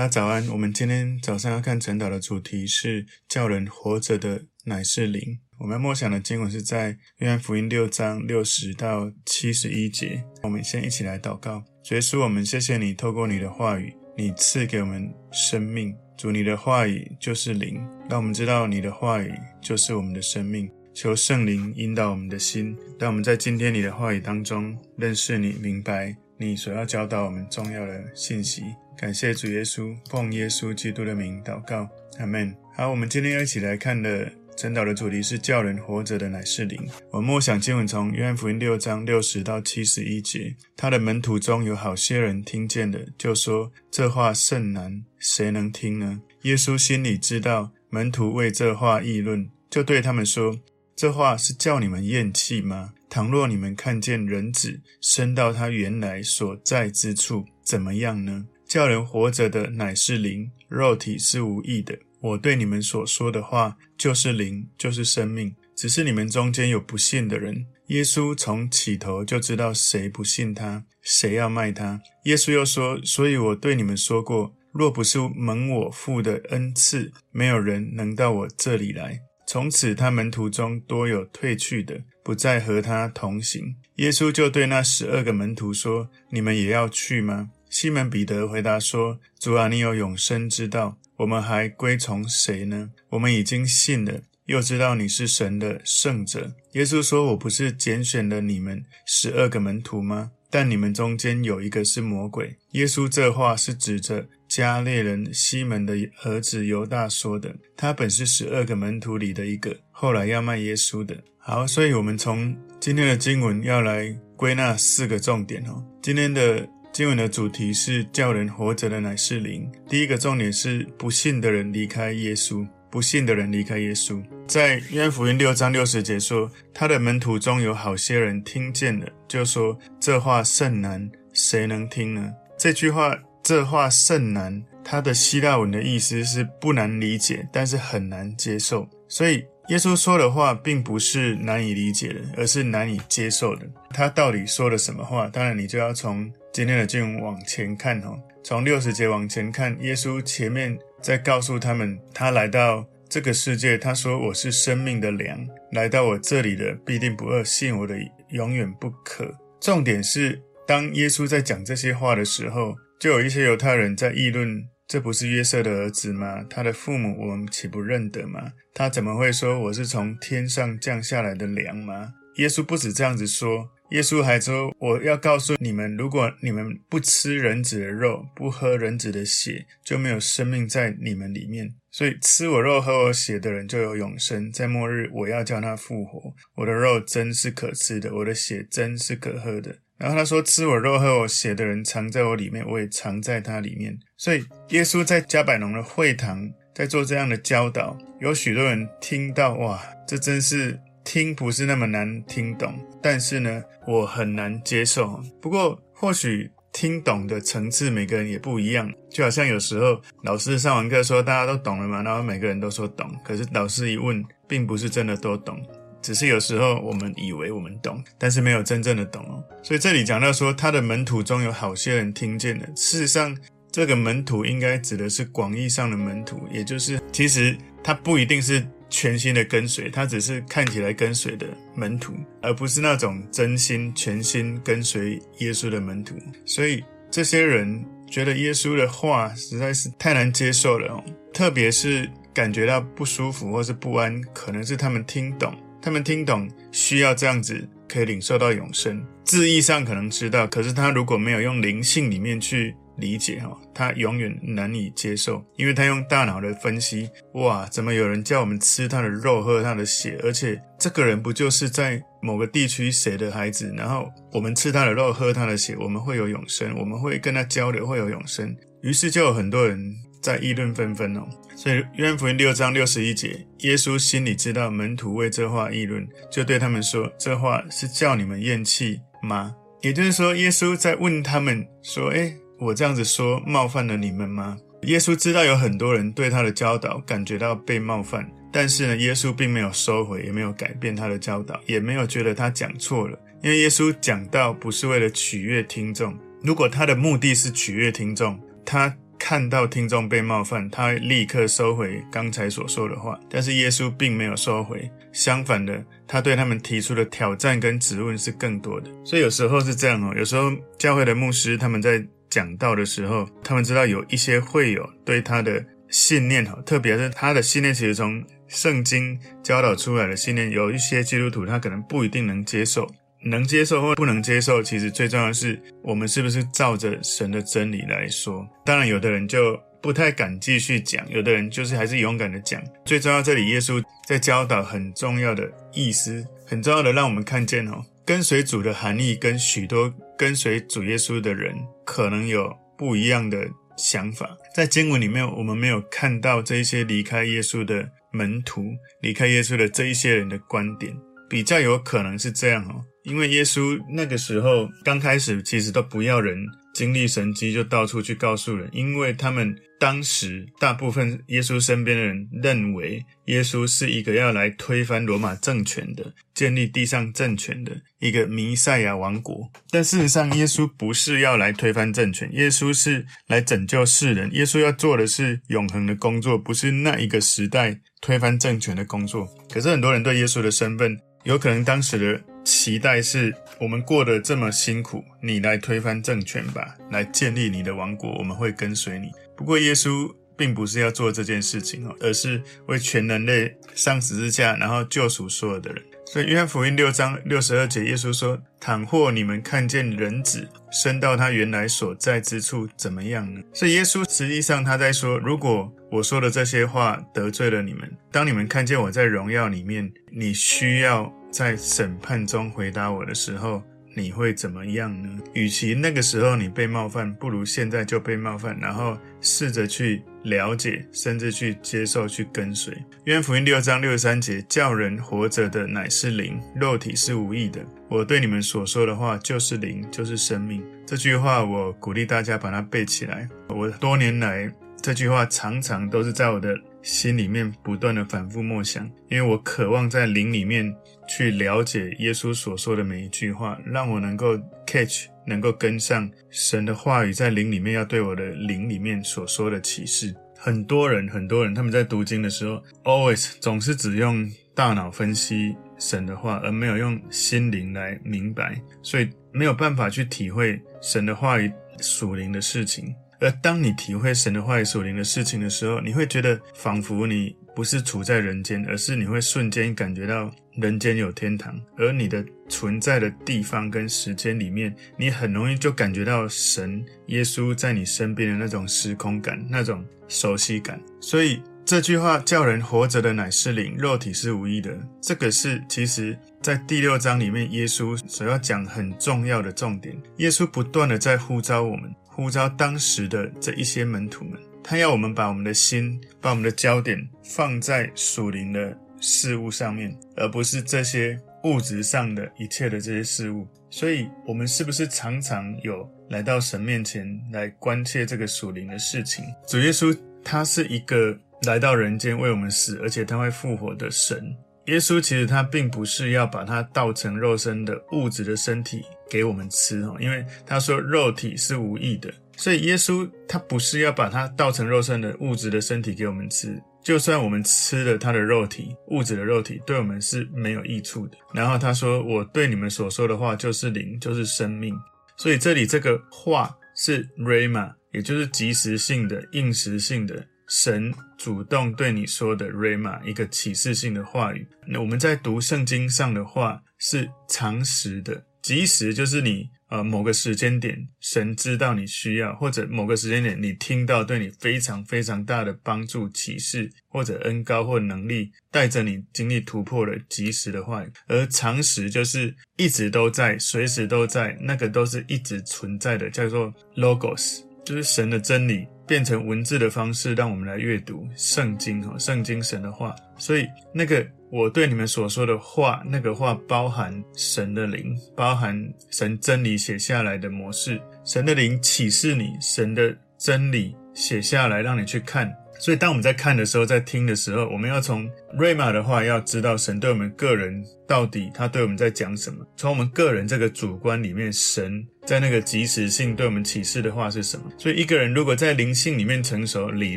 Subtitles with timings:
[0.00, 0.48] 大家早安。
[0.48, 5.38] 我们今天早上要看晨祷的主题是叫人活着的乃是灵。
[5.58, 10.24] 我们默想的经文是在约翰福音六章六十到七十一节。
[10.42, 11.62] 我们先一起来祷告。
[11.84, 15.94] 主耶稣，我们谢谢你，透过你的话语，你赐给我们生命。
[16.16, 19.30] 主，你的话语就是灵，让我们知道你的话语
[19.60, 20.66] 就是我们的生命。
[20.94, 28.62] 求圣灵引导我们的心，让我们在今天你的话语当中认识你，明白你所要教导我们重要的信息。
[29.00, 32.54] 感谢主耶稣，奉耶稣基督的名祷告，阿门。
[32.76, 36.86] 好，我们今天要一起来看的晨祷的主题是叫人活着的乃是灵。
[37.10, 40.54] 我们默想经文从约翰福音六章六十到七十一节。
[40.76, 46.20] 他的门徒中有好些人听见了，就说：这话甚难，谁能听呢？
[46.42, 50.60] 耶稣心里知道门徒为这话议论，就对他们说：
[50.94, 52.92] 这话是叫你们厌弃吗？
[53.08, 58.44] 倘若你们看见人子升到他原来所在之处，怎么样呢？
[58.70, 61.98] 叫人活着的乃是灵，肉体是无益的。
[62.20, 65.52] 我对你们所说的话就是灵，就是生命。
[65.74, 67.66] 只是你们中间有不信的人。
[67.88, 72.00] 耶稣从起头就知道谁不信他，谁要卖他。
[72.26, 79.18] 耶稣又说：所以我对你们说过，若不是蒙我父的恩赐，没有人能到我这里来。
[79.48, 83.74] 从此，他门徒中多有退去的，不再和他同行。
[83.96, 87.48] 耶稣就对那十二个门徒说：你们也要去吗？
[87.70, 92.90] 西门彼得回答说：“主啊，你有永生之道，我们还归从谁呢？
[93.10, 100.32] 我们已经信了，又知道你是神的圣者。”耶稣说：“我不是拣选了你们十二个门徒吗？
[100.50, 107.54] 但你们中间有一个是魔鬼。”耶稣这话是指着加列人西门的儿子犹大说的。
[107.76, 111.16] 他本是十二个门徒里的一个，后来要卖耶稣的。
[111.38, 115.84] 好，所以我们从今天的经文要来归纳四个重点哦。
[116.02, 116.68] 今天的。
[117.00, 119.66] 经文的主题是叫人活着的乃是灵。
[119.88, 124.22] 第一个重点是不信的人离开耶稣，不信的人离开耶稣。
[124.46, 132.30] 在约翰福音六章六十节说，他的门徒中有好些人听见了，就说这话甚难，谁能听呢？
[132.58, 138.86] 这句话这话甚难，它的希腊文的意思是不难理解，但是很难接受。
[139.08, 143.66] 所以耶稣说的话并不是难以理解的，而是难以接受的。
[143.88, 145.28] 他到底说了什么话？
[145.28, 157.96] 当然，你就要从今天的经文往前看哦，从六十节往前看，耶稣前面在告诉他们，他来到这个世界，他说：“我是生命的粮，来到我这里的必定不饿，信我的
[158.30, 166.44] 永远不渴。”重点是，当耶稣在讲这些话的时候，就有一些犹太人在议论：“这不是约瑟的儿子吗？
[166.50, 168.50] 他的父母我们岂不认得吗？
[168.74, 173.70] 他怎么会说我是从天上降下来的粮吗？”耶稣不止这样子说。
[173.90, 181.74] 耶稣还说：“我要告诉你们，如果你们不吃人子的肉，不喝人子的血，就没有生命在你们里面。
[181.90, 186.32] 所以吃我肉、喝我血的人就有永生，在末日我要叫他复活。
[186.54, 200.78] 我的肉真是可吃的，我的血真是可喝的。”然后他说：“吃我肉、喝我血的人藏在我里面，我也藏在他里面。”所以耶稣在迦百农的会堂在做这样的教导，有许多人听到，哇，这真是。
[201.12, 202.72] 听不是那么难听懂，
[203.02, 205.20] 但是呢，我很难接受。
[205.42, 208.88] 不过，或许听懂的层次每个人也不一样。
[209.10, 215.60] 就好像有时候老师上完课说大家都懂了嘛，然后每个人都说懂，可是老师一问，并不是真的都懂，
[216.00, 219.42] 只是有时候我们以为我们懂，但是没有真正的懂哦。
[219.64, 222.64] 所以这里讲到说，他的门徒中有好些人听见了。
[222.76, 223.36] 事实上，
[223.72, 228.64] 这个门徒应该指的是广义上的门徒，也就是其实他不一定是。
[228.90, 232.12] 全心的跟随，他只是看起来跟随的门徒，
[232.42, 236.16] 而不是那种真心全心跟随耶稣的门徒。
[236.44, 241.02] 所以这些人觉得耶稣的话实在是太难接受了，
[241.32, 252.74] 特别是感觉到不舒服或是不安，可能是他们听懂，他们听懂需要这样子可以领受到永生，字义上可能知道，可是他如果没有用灵性里面去。
[253.00, 260.18] 理解哈，他永远难以接受，因为他用大脑的分析，哇，怎么有人叫我们吃他的肉，喝他的血？
[260.22, 263.72] 而且这个人不就是在某个地区谁的孩子？
[263.76, 268.54] 然后我们吃他的肉，喝他的血，我们会有永生，我们会跟他交流，会有永生。
[268.82, 271.26] 于是就有很多人在议论纷纷哦。
[271.56, 284.58] 所以约翰福音六章六十一节，耶稣心里知道门徒为这话议论，就对他们说：“这话是叫你们厌弃吗？”也就是说，耶稣在问他们说：“诶。”我这样子说冒犯了你们吗？
[284.82, 293.18] 耶稣知道有很多人对他的教导感觉到被冒犯，但是呢，耶稣并没有收回，也没有改变他的教导，也没有觉得他讲错了。
[293.42, 303.18] 因为耶稣讲道不是为了取悦听众，如果他的目的是取悦听众，他看到听众被冒犯，他会立刻收回刚才所说的话。
[303.30, 308.90] 但是耶稣并没有收回，相反的，他对他们提出的挑战跟质问是更多的。
[309.04, 322.88] 所以有时候是这样哦，有时候教会的牧师他们在讲道的时候，他们知道有一些会友对他的信念哈，特别是他的信念其实从圣经教导出来的信念，有一些基督徒他可能不一定能接受。
[323.22, 328.48] 能接受或不能接受，其实最重要的是我们是不是照着神的真理来说。
[328.64, 332.62] 当然，有的人就不太敢继续讲，有的人就是还是勇敢的讲。
[332.82, 341.54] 最重要，这里耶稣在教导很重要的意思，很重要的让我们看见哦，跟随主的含义跟许多跟随主耶稣的人
[341.86, 344.36] 可能有不一样的想法。
[344.52, 348.64] 在经文里面，我们没有看到这一些离开耶稣的门徒，
[349.00, 350.92] 离开耶稣的这一些人的观点，
[351.28, 352.82] 比较有可能是这样哦。
[353.04, 356.36] 因为耶稣那个时候刚开始，其实都不要人
[356.72, 369.50] 经历神迹，就到处去告诉人，因为他们当时大部分耶稣身边的人认为耶稣是一个要来推翻罗马政权的、建立地上政权的一个弥赛亚王国。
[369.70, 374.32] 但事实上，耶稣不是要来推翻政权，耶稣是来拯救世人。
[374.32, 379.28] 耶稣要做的是永恒的工作，不是那一个时代推翻政权的工作。
[379.50, 382.29] 可是很多人对耶稣的身份，有可能当时的。
[382.44, 389.10] 期待是我们过得这么辛苦，你来推翻政权吧，来建立你的王国，我们会跟随你。
[389.36, 395.82] 不过耶稣并不是要做这件事情哦，而是为全人类上十字架，然后救赎所有的人。
[396.06, 413.62] 所以约翰福音六章六十二节，耶稣说：“倘或你们看见人子升到他原来所在之处，怎么样呢？”所以耶稣实际上他在说：“如果我说的这些话得罪了你们，当你们看见我在荣耀里面，你需要。”在审判中回答我的时候，
[413.94, 415.18] 你会怎么样呢？
[415.32, 422.76] 与其那个时候你被冒犯，不如现在就被冒犯，然后试着去了解，甚至去接受、去跟随。
[423.04, 427.60] 约翰福音六章六十三节：叫人活着的乃是灵，肉体是无益的。
[427.88, 430.62] 我对你们所说的话就是灵，就是生命。
[430.86, 433.28] 这句话我鼓励大家把它背起来。
[433.48, 436.56] 我多年来这句话常常都是在我的。
[436.82, 440.74] 心里面不断的反复默想，因为我渴望在灵里面
[441.08, 444.36] 去了解耶稣所说的每一句话，让我能够
[444.66, 450.14] catch，能够跟上神的话语在灵里面要对我的灵里面所说的启示。
[450.38, 462.94] 很多人，很多人他们在读经的时候，always 总是只用大脑分析神的话，而没有用心灵来明白，所以没有办法去体会神的话语属灵的事情。
[463.20, 480.80] 而当你体会神的话语属灵的事情的时候，你会觉得仿佛你不是处在人间，而是你会瞬间感觉到人间有天堂，而你的存在的地方跟时间里面，你很容易就感觉到神、耶稣在你身边的那种时空感、那种熟悉感。
[481.00, 484.74] 所以这句话叫人活着的乃是灵，肉体是无益的。
[485.02, 489.94] 这个是其实在第六章里面耶稣所要讲很重要的重点。
[490.16, 491.94] 耶稣不断的在呼召我们。
[492.20, 503.48] 呼召当时的这一些门徒们，他要我们把我们的心、把我们的焦点放在属灵的事物上面，而不是这些物质上的一切的这些事物。
[503.70, 509.24] 所以，我们是不是常常有来到神面前来关切这个属灵的事情？
[509.48, 514.36] 主耶稣他是一个来到人间为我们死，而且他会复活的神。
[514.66, 518.82] 耶稣其实他并不是要把它倒成肉身的物质的身体。
[519.10, 531.18] 给我们吃哦，因为他说肉体是无益的，所以耶稣他不是要把它倒成肉身的物质的身体给我们吃，就算我们吃了他的肉体，物质的肉体，对我们是没有益处的。
[531.34, 534.78] 然后他说：“我对你们所说的话就是灵，就是生命。”
[535.18, 544.46] 所以这里这个话是 Rhema，也就是即时性的、应时性的，神主动对你说的 Rhema，一个启示性的话语。
[544.66, 548.24] 那我们在读圣经上的话是常识的。
[548.42, 560.90] 即时就是你呃某个时间点，神知道你需要，或者某个时间点你听到对你非常非常大的帮助、启示或者恩膏或能力，带着你经历突破的即时的话语。
[561.06, 572.92] 而常识就是一直都在，随时都在，那个都是一直存在的，叫做 Logos，就是神的真理变成文字的方式，让我们来阅读圣经哈，圣经神的话。
[573.16, 574.04] 所以那个。
[574.32, 578.56] 我对你们所说的话，那个话包含神的灵，包含
[578.88, 585.28] 神真理写下来的模式，神的灵启示你，神的真理写下来让你去看。
[585.58, 592.46] 所以当我们在看的时候，在听的时候，我们要从瑞玛的话，要知道神对我们个人到底他对我们在讲什么。
[592.56, 597.44] 从我们个人这个主观里面，神在那个即时性对我们启示的话是什么。
[597.58, 599.96] 所以一个人如果在灵性里面成熟，理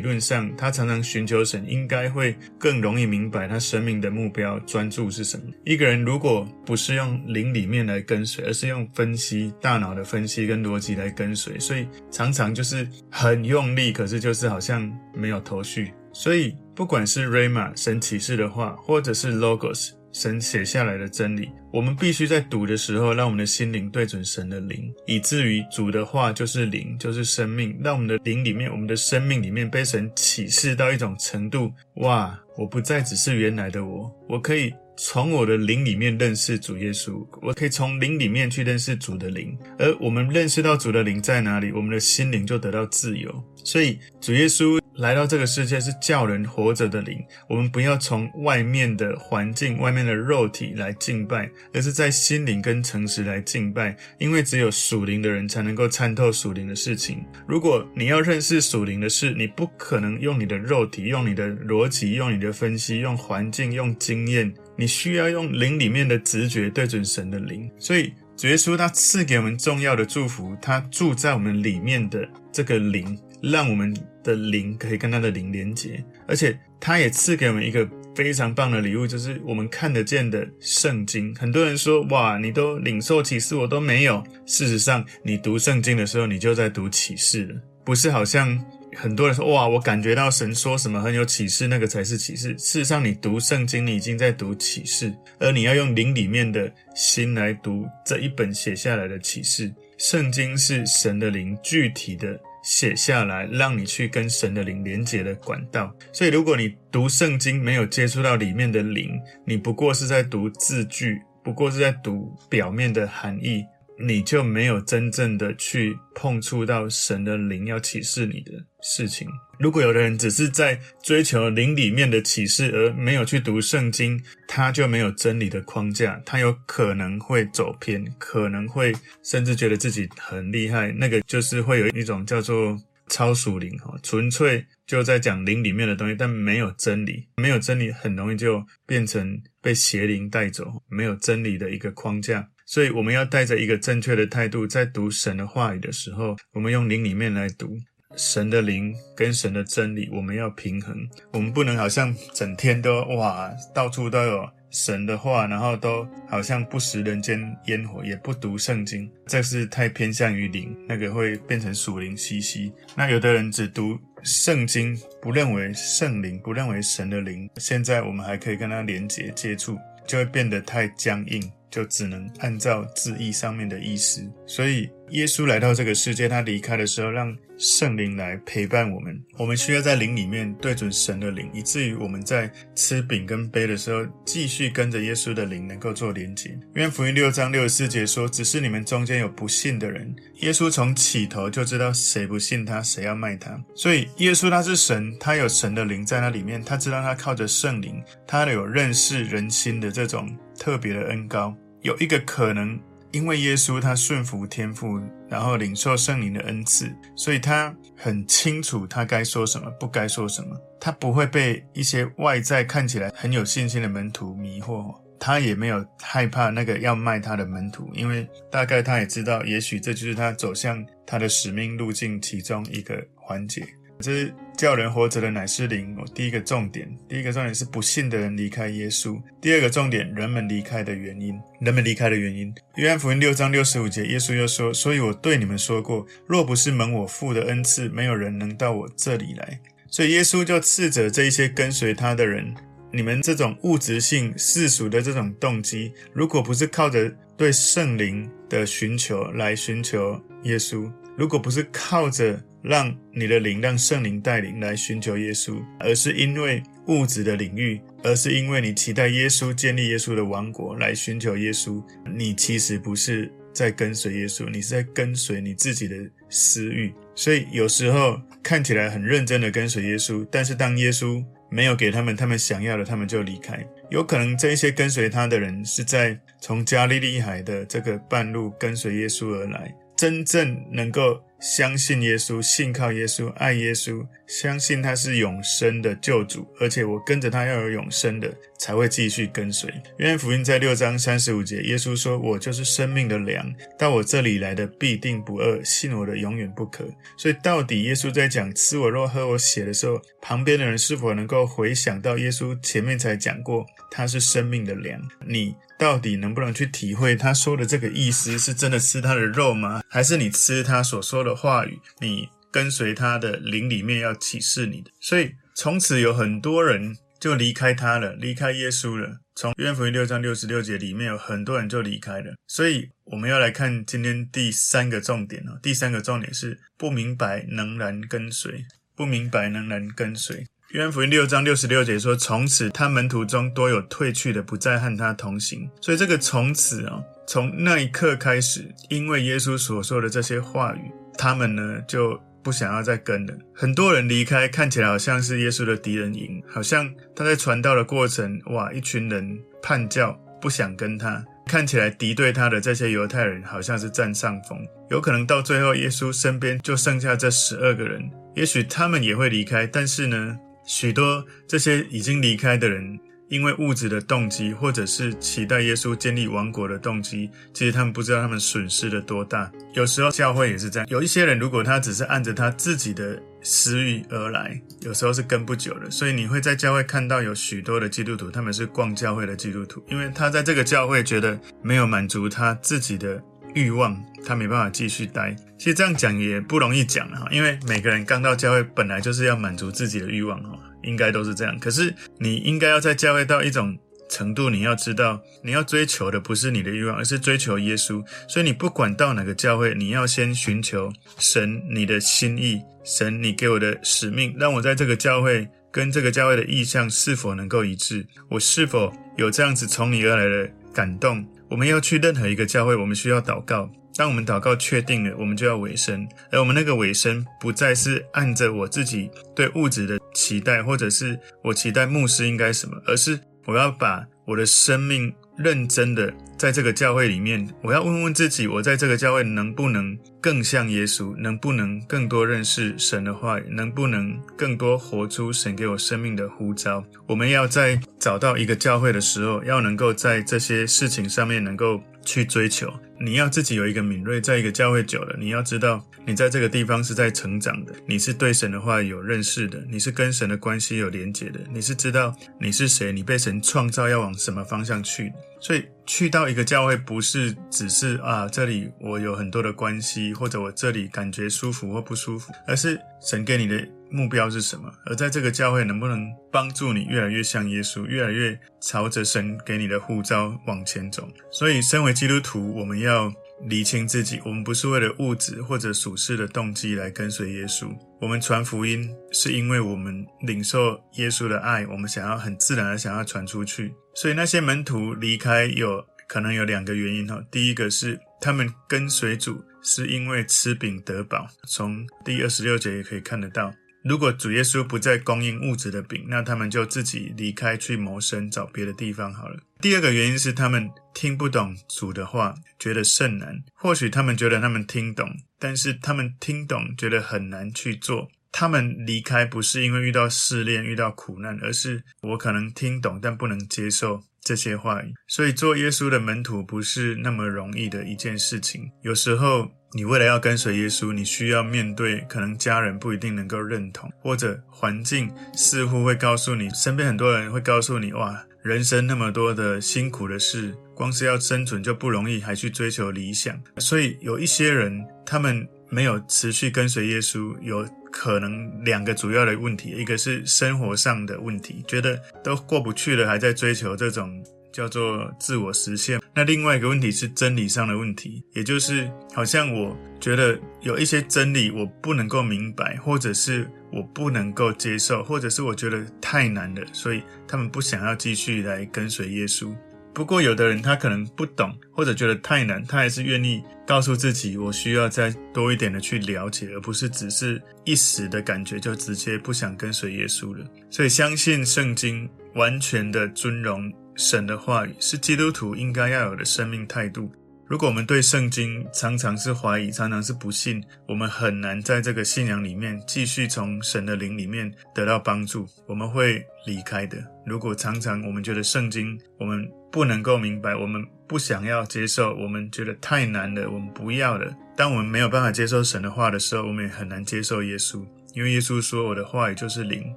[0.00, 5.44] 论上他常常寻求神，应该会更容易明白他生命的目标专注是什么。
[5.64, 15.92] 一个人如果不是用灵里面来跟随，而是用分析大脑的分析跟逻辑来跟随，所以常常就是很用力，可是就是好像没有头绪。
[16.12, 32.38] 所以不管是 Rhema 神启示的话，或者是 Logos 神写下来的真理，我们必须在读的时候，让我们的心灵对准神的灵，以至于主的话就是灵，就是生命，让我们的灵里面，我们的生命里面被神启示到一种程度，哇！
[32.56, 34.72] 我不再只是原来的我，我可以。
[34.96, 43.44] 从我的灵里面认识主耶稣，我可以从灵里面去认识主的灵，而我们认识到主的灵在哪里，我们的心灵就得到自由。
[43.64, 53.96] 所以主耶稣来到这个世界是叫人活着的灵，我们不要从外面的环境、外面的肉体来敬拜，而是在心灵跟诚实来敬拜。
[54.18, 57.24] 因为只有属灵的人才能够参透属灵的事情。
[57.46, 64.52] 如果你要认识属灵的事，你不可能用你的肉体、用你的逻辑、用你的分析、用环境、用经验。
[64.76, 73.94] 你需要用灵里面的直觉对准神的灵，所以主耶稣他赐给我们重要的祝福，他住在我们里面的这个灵，让我们
[74.24, 81.32] 的灵可以跟他的灵连接，而且他也赐给我们一个非常棒的礼物，就是我们看得见的圣经。
[81.36, 84.24] 很多人说，哇，你都领受启示，我都没有。
[84.46, 88.58] 事实上，你读圣经的时候，你就在读启示了，不是好像。
[88.96, 92.50] 很多人说哇，我感觉到神说什么很有启示，那个才是启示。
[92.50, 99.74] 事实上，你读圣经，你已经在读启示，而你要用灵里面的心来读这一本写下来的启示。
[99.98, 105.94] 圣经是神的灵具体的写下来，让你去跟神的灵连接的管道。
[106.12, 113.62] 所以，如果你读圣经没有接触到里面的灵，你不过是在读字句，不过是在读表面的含义。
[113.96, 118.52] 你就没有真正的去碰触到神的灵要启示你的
[118.82, 119.28] 事情。
[119.58, 128.92] 如果有的人只是在追求灵里面的启示，而没有去读圣经，他就没有真理的框架，他有可能会走偏，可能会
[129.22, 130.92] 甚至觉得自己很厉害。
[130.92, 142.48] 那个就是会有一种叫做超属灵哈，纯粹就在讲灵里面的东西，但没有真理，没有真理很容易就变成被邪灵带走，没有真理的一个框架。
[142.66, 147.76] 所以我们要带着一个正确的态度，在读神的话语的时候，我们用灵里面来读
[148.16, 151.08] 神的灵跟神的真理，我们要平衡。
[151.32, 162.72] 我们不能好像整天都哇，到处都有神的话，然后都好像不食人间烟火，也不读圣经，这是太偏向于灵，那个会变成属灵兮兮。
[162.96, 171.52] 那有的人只读圣经，不认为圣灵，不认为神的灵，现在我们还可以跟他连接接触，就会变得太僵硬。
[171.74, 179.20] 就只能按照字义上面的意思，所以耶稣来到这个世界，他离开的时候，让圣灵来陪伴我们。
[179.36, 186.50] 我们需要在灵里面对准神的灵，以至于我们在吃饼跟杯的时候，继续跟着耶稣的灵能够做连接。
[186.76, 193.60] 因为福音六章六十四节说：“只是你们中间有不信的人。”耶稣从起头就知道谁不信他，谁要卖他。
[193.74, 201.52] 所以耶稣他是神，他有神的灵在那里面，他知道他靠着圣灵，他有认识人心的这种特别的恩膏。
[201.84, 202.80] 有一个可能，
[203.12, 204.98] 因为耶稣他顺服天父，
[205.28, 210.58] 然后领受圣灵的恩赐，所以他很清楚他该说什么，不该说什么。
[210.80, 223.62] 他不会被一些外在看起来很有信心的门徒迷惑，他也没有害怕那个要卖他的门徒，因为大概他也知道，也许这就是他走向他的使命路径其中一个环节。
[224.00, 225.96] 这叫人活着的乃是灵。
[226.14, 229.20] 第一个重点，第一个重点是不信的人离开耶稣。
[229.40, 232.54] 第二个重点，人们离开的原因，人们离开的原因。
[232.76, 242.54] 约翰福音六章六十五节，耶稣又说：“所以我对你们说过，若不是蒙我父的恩赐，没有人能到我这里来。”所以耶稣就斥责这一些跟随他的人：
[242.92, 265.94] 你们这种物质性世俗的这种动机，如果不是靠着对圣灵的寻求来寻求耶稣，如果不是靠着让你的灵，让圣灵带领来寻求耶稣，而是因为物质的领域，而是因为你期待耶稣建立耶稣的王国来寻求耶稣，你其实不是在跟随耶稣，你是在跟随你自己的
[266.30, 266.90] 私欲。
[267.14, 273.62] 所以有时候看起来很认真的跟随耶稣，但是当耶稣没有给他们他们想要的，他们就离开。
[273.90, 281.22] 有可能这一些跟随他的人是在从加利利海的这个半路跟随耶稣而来，真正能够。
[281.44, 289.70] 相信耶稣、信靠耶稣、爱耶稣，相信他是永生的救主，而且我跟着他要有永生的，才会继续跟随。
[289.98, 304.98] 约翰福音在六章三十五节，耶稣说：“我就是生命的粮，到我这里来的必定不饿，信我的永远不渴。”所以，到底耶稣在讲吃我肉、喝我血的时候，旁边的人是否能够回想到耶稣前面才讲过他是生命的粮？
[305.26, 308.38] 你到底能不能去体会他说的这个意思？
[308.38, 309.82] 是真的吃他的肉吗？
[309.90, 311.78] 还是你吃他所说的话语？
[312.00, 314.90] 你跟随他的灵里面要启示你的？
[314.98, 316.96] 所以，从此有很多人。
[317.20, 319.18] 就离开他了，离开耶稣了。
[319.34, 325.58] 从约翰福音六章六十六节里面有很多人就离开了，所以我们要来看今天第三个重点哦。
[325.62, 330.44] 第三个重点是不明白仍然跟随，不明白仍然跟随。
[330.74, 342.20] 约翰福音六章六十六节说：“从此他门徒中多有退去的，不再和他同行。”所以这个从此哦，从那一刻开始，因为耶稣所说的这些话语，他们呢就。
[342.42, 350.12] 不想要再跟了，很多人离开，看起来好像是耶稣的敌人赢，好像他在传道的过程，哇，一群人叛教，
[350.42, 354.58] 不想跟他，看起来敌对他的这些犹太人好像是占上风，
[354.90, 362.98] 有可能到最后耶稣身边就剩下这十二个人，也许他们也会离开，但是呢，许多这些已经离开的人。
[363.30, 369.50] 因为物质的动机，或者是期待耶稣建立王国的动机，其实他们不知道他们损失了多大。
[369.72, 375.90] 有时候教会也是这样，有一些人如果他只是按着他自己的私欲而来，有时候是跟不久的。
[375.90, 383.20] 所以你会在教会看到有许多的基督徒，他们是逛教会的基督徒，因为他在这个教会觉得没有满足他自己的
[383.54, 385.34] 欲望，他没办法继续待。
[385.58, 390.58] 其实这样讲也不容易讲哈，因为每个人刚到教会本来就是要满足自己的欲望哈。
[390.82, 393.74] 应该都是这样，可是你应该要在教会到一种
[394.06, 398.04] 程度，你要知道，你要追求的不是你的欲望，而是追求耶稣。
[398.28, 411.26] 所以你不管到哪个教会，你要先寻求神你的心意，神你给我的使命，让我在这个教会跟这个教会的意向是否能够一致，我是否有这样子从你而来的感动。
[411.54, 413.70] 我们要去任何一个教会，我们需要祷告。
[413.94, 426.12] 当我们祷告确定了，我们就要委身，而我们那个委身不再是按着我自己对物质的期待，或者是我期待牧师应该什么，而是我要把我的生命认真的
[426.44, 436.84] 在这个教会里面，我要问问自己，我在这个教会能不能更像耶稣，能不能更多认识神的话语，能不能更多活出神给我生命的呼召？
[437.06, 441.80] 我们要在找到一个教会的时候，要能够在这些事情上面能够。
[442.04, 455.12] 去追求，你要自己有一个敏锐，在一个教会久了，你要知道，你在这个地方是在成长的，你是对神的话有认识的，你是跟神的关系有连结的，你是知道你是谁，你被神创造要往什么方向去。
[455.40, 463.66] 所以去到一个教会，不是只是啊，这里我有很多的关系，或者我这里感觉舒服或不舒服，而是神给你的。
[463.94, 464.68] 目标是什么？
[464.86, 471.08] 而在这个教会能不能帮助你越来越像耶稣，越来越朝着神给你的护照往前走？
[471.30, 473.12] 所以，身为基督徒，我们要
[473.46, 477.68] 厘清自己，我们不是为了物质或者属世的动机来跟随耶稣。
[478.00, 483.72] 我们传福音是因为我们领受耶稣的爱，我们想要很自然的想要传出去。
[483.94, 493.54] 所以那些门徒离开有可能有两个原因哈，第一个是他们跟随主是因为吃饼得饱，从第二十六节也可以看得到。
[493.84, 499.38] 如果主耶稣不再供应物质的饼，那他们就自己离开去谋生，找别的地方好了。
[499.60, 503.44] 第二个原因是他们听不懂主的话，觉得甚难。
[503.52, 508.08] 或许他们觉得他们听懂，但是他们听懂觉得很难去做。
[508.32, 514.94] 他们离开不是因为遇到试炼、遇到苦难，而是我可能听懂，但不能接受这些话语。
[515.06, 518.70] 所以做耶稣的门徒不是那么容易的一件事情。
[518.82, 519.52] 有时候。
[519.76, 533.36] 你为了要跟随耶稣，你需要面对可能家人不一定能够认同，或者环境似乎会告诉你，身边很多人会告诉你，哇，人生那么多的辛苦的事，光是要生存就不容易，还去追求理想。
[533.58, 544.22] 所以有一些人，他们没有持续跟随耶稣，有可能两个主要的问题，一个是生活上的问题，觉得都过不去了，还在追求这种。
[544.54, 546.00] 叫做自我实现。
[546.14, 559.52] 那另外一个问题是真理上的问题，也就是好像我觉得有一些真理我不能够明白，或者是我不能够接受，或者是我觉得太难了，所以他们不想要继续来跟随耶稣。
[559.92, 570.44] 不过有的人他可能不懂，或者觉得太难，他还是愿意告诉自己，我需要再多一点的去了解，而不是只是一时的感觉就直接不想跟随耶稣了。
[570.70, 573.72] 所以相信圣经，完全的尊荣。
[573.96, 577.10] 神的话语是基督徒应该要有的生命态度。
[577.46, 586.96] 如果我们对圣经常常是怀疑，常常是不信，我们很难在这个信仰里面继续从神的灵里面得到帮助，我们会离开的。
[587.26, 594.34] 如果常常我们觉得圣经我们不能够明白，我们不想要接受，我们觉得太难了，我们不要了。
[594.56, 599.94] 当我们没有办法接受神的话的时候，我们也很难接受耶稣，因为耶稣说：“我的话语就是灵，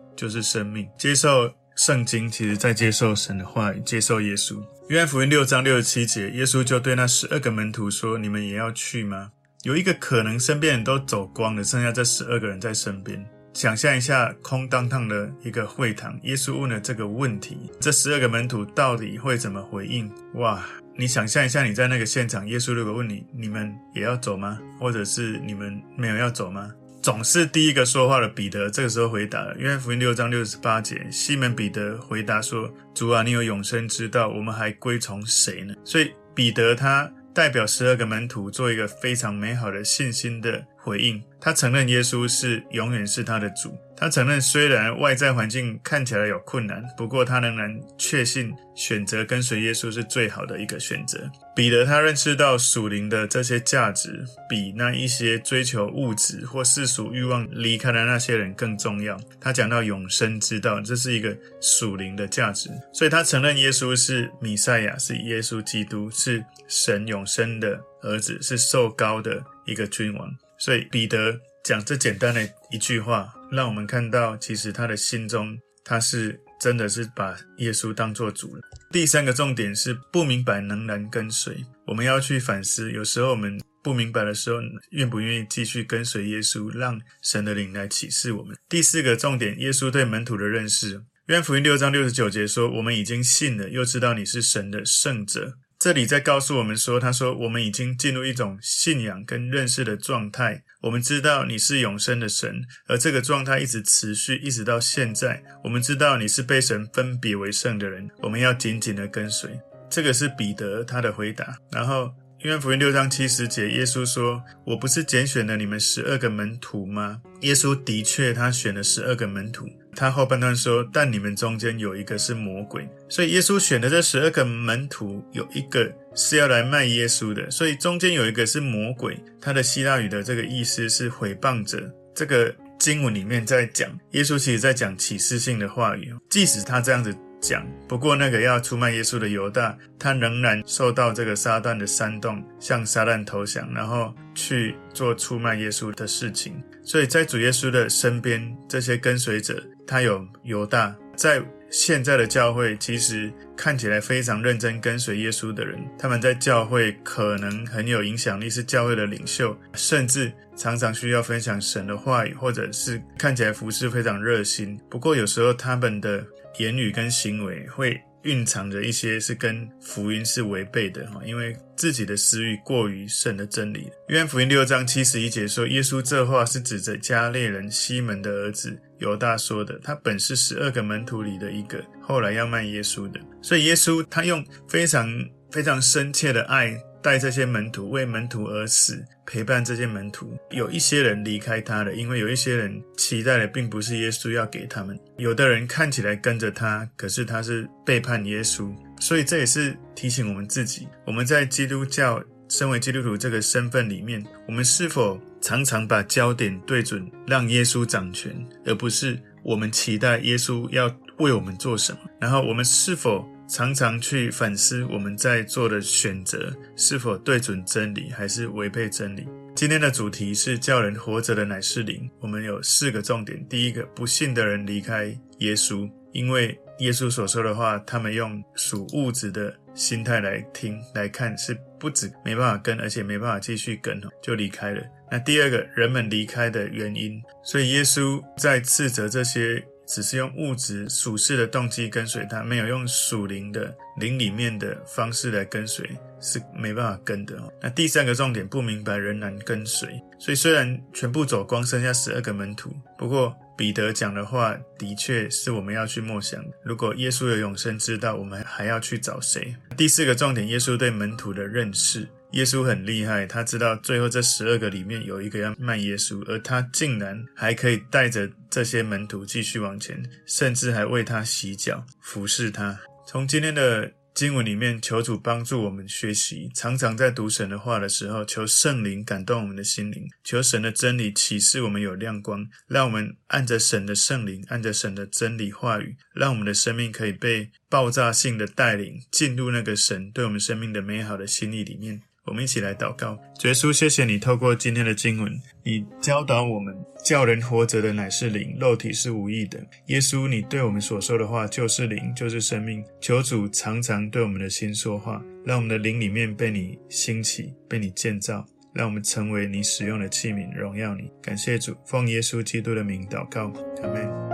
[0.17, 4.59] 就是生命。”接受圣经，其实在接受神的话，接受耶稣。
[4.89, 9.29] 约翰福音六章六十七节，耶稣就对那十二个门徒说：“你们也要去吗？”
[9.61, 13.23] 有一个可能身边人都走光了，剩下这十二个人在身边。
[13.53, 20.11] 想象一下空荡荡的一个会堂，耶稣问了这个问题，这十二个门徒到底会怎么回应？
[20.33, 20.63] 哇！
[20.95, 26.71] 你想象一下，你在那个现场，耶稣如果问你：“你们也要走吗？”或者是“你们没有要走吗？”
[27.07, 29.55] 总是第一个说话的彼得，这个时候回答了。
[29.57, 41.23] 约翰福音六章六十八节，西门彼得回答说：“主啊，你有永生之道，我们还归从谁呢？”所以彼得他代表十二个门徒做一个非常美好的信心的回应。
[41.39, 43.73] 他承认耶稣是永远是他的主。
[43.99, 51.19] 他承认，虽然外在环境看起来有困难，不过他仍然确信选择跟随耶稣是最好的一个选择。
[51.55, 59.19] 彼得他认识到属灵的这些价值，比那一些追求物质或世俗欲望离开的那些人更重要。
[59.41, 70.29] 他讲到永生之道，这是一个属灵的价值，所以他承认耶稣是弥赛亚，是耶稣基督，是神永生的儿子，是受膏的一个君王。
[70.59, 73.33] 所以彼得讲这简单的一句话。
[73.49, 78.61] 让我们看到，其实他的心中，他是真的是把耶稣当作主了。
[78.91, 82.91] 第三个重点是不明白仍然跟随，我们要去反思。
[82.91, 84.57] 有时候我们不明白的时候，
[84.91, 88.55] 愿不愿意继续跟随耶稣，让神的灵来启示我们。
[88.67, 91.01] 第四个重点，耶稣对门徒的认识。
[91.27, 100.63] 约福音六章六十九节说：“我们已经信了，又知道你是神的圣者。”这里在告诉我们说，他说我们已经进入一种信仰跟认识的状态。
[100.81, 105.43] 我们知道你是永生的神，而这个状态一直持续，一直到现在。
[105.63, 109.51] 我们知道你是被神分别为圣的人，我们要紧紧的跟随。
[109.87, 111.55] 这个是彼得他的回答。
[111.71, 112.11] 然后
[112.43, 119.69] 因为福音六章七十节，耶稣说：“我不是拣选了你们十二个门徒吗？”耶稣的确，他选了十二个门徒。
[119.99, 127.49] 他后半段说：“但你们中间有一个是魔鬼。”所以耶稣选的这十二个门徒，有一个是要来卖耶稣的。
[127.49, 129.17] 所以中间有一个是魔鬼。
[129.41, 131.91] 他的希腊语的这个意思是毁谤者。
[132.13, 136.13] 这个经文里面在讲，耶稣其实在讲启示性的话语。
[136.29, 146.53] 即使他这样子讲，不过那个要出卖耶稣的犹大，他仍然受到这个撒旦的煽动，向撒旦投降，然后去做出卖耶稣的事情。
[146.87, 149.61] 所以在主耶稣的身边，这些跟随者。
[149.85, 164.79] 他有犹大，在现在的教会，其实看起来非常认真跟随耶稣的人，他们在教会可能很有影响力，是教会的领袖，甚至常常需要分享神的话语，或者是看起来服侍非常热心。
[164.89, 166.25] 不过有时候他们的
[166.57, 168.01] 言语跟行为会。
[168.27, 173.89] 蕴藏着一些是跟福音是违背的哈，因为自己的私欲过于神的真理。
[174.09, 183.19] 约翰福音六章七十一节说，耶稣这话是指着加列人西门的儿子犹大说的，他本是十二个门徒里的一个，后来要卖耶稣的。
[183.41, 185.09] 所以耶稣他用非常
[185.49, 186.77] 非常深切的爱。
[187.01, 190.37] 带这些门徒，为门徒而死，陪伴这些门徒。
[190.51, 194.99] 有一些人离开他了，因为有一些人期待的并不是耶稣要给他们。
[195.17, 198.73] 有的人看起来跟着他，可是他是背叛耶稣。
[198.99, 208.33] 所以这也是提醒我们自己：我们在基督教身为基督徒这个身份里面，我们是否常常把焦点对准让耶稣掌权，
[208.65, 211.99] 而不是我们期待耶稣要为我们做什么？
[212.19, 219.25] 然后我们是否常常去反思我们在做的选择是否对准真理，还是违背真理。
[219.55, 222.09] 今天的主题是叫人活着的乃是灵。
[222.19, 225.05] 我们有四个重点：第一个，不信的人离开
[225.39, 234.83] 耶稣，因为耶稣所说的话，他们用属物质的心态来听来看，是不止没办法跟，而且没办法继续跟，就离开了。
[235.09, 239.65] 那第二个，人们离开的原因，所以耶稣在斥责这些。
[239.87, 247.41] 只是用物质属世的动机跟随他，没有用属灵的灵里面的方式来跟随，是没办法跟的。
[247.61, 249.89] 那第三个重点，不明白仍然跟随。
[250.19, 256.43] 所以虽然全部走光，剩下十二个门徒，不过彼得讲的话的确是我们要去默想。
[256.63, 259.55] 如果耶稣有永生之道，我们还要去找谁？
[259.77, 262.07] 第四个重点，耶稣对门徒的认识。
[262.31, 272.77] 耶稣很厉害，他知道最后这十二个里面有一个要卖耶稣，而他竟然还可以带着这些门徒继续往前，甚至还为他洗脚、服侍他。
[273.07, 292.01] 从今天的经文里面，求主帮助我们学习，常常在读神的话的时候，求圣灵感动我们的心灵，求神的真理启示我们有亮光，让我们按着神的圣灵，按着神的真理话语，让我们的生命可以被爆炸性的带领进入那个神对我们生命的美好的心意里面。
[292.27, 299.65] 我们一起来祷告，主耶稣，谢谢你透过今天的经文，你教导我们，叫人活着的乃是灵，肉体是无益的。
[299.85, 302.83] 耶稣，你对我们所说的话就是灵，就是生命。
[302.99, 311.09] 求主常常对我们的心说话，让我们的灵里面被你兴起，被你建造，让我们成为你使用的器皿，荣耀你。
[311.21, 314.26] 感谢主，奉耶稣基督的名祷告，阿门。